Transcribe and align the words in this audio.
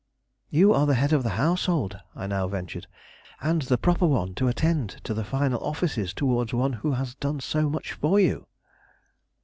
"You 0.49 0.73
are 0.73 0.87
the 0.87 0.95
head 0.95 1.13
of 1.13 1.21
the 1.21 1.29
household," 1.37 1.99
I 2.15 2.25
now 2.25 2.47
ventured, 2.47 2.87
"and 3.39 3.61
the 3.61 3.77
proper 3.77 4.07
one 4.07 4.33
to 4.33 4.47
attend 4.47 4.97
to 5.03 5.13
the 5.13 5.23
final 5.23 5.63
offices 5.63 6.11
towards 6.11 6.55
one 6.55 6.73
who 6.73 6.93
has 6.93 7.13
done 7.13 7.39
so 7.39 7.69
much 7.69 7.91
for 7.93 8.19
you." 8.19 8.47